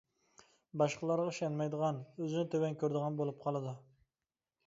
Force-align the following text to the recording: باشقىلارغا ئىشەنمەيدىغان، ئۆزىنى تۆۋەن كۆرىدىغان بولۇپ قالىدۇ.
باشقىلارغا 0.81 1.27
ئىشەنمەيدىغان، 1.33 1.99
ئۆزىنى 2.19 2.47
تۆۋەن 2.55 2.79
كۆرىدىغان 2.85 3.19
بولۇپ 3.21 3.45
قالىدۇ. 3.47 3.75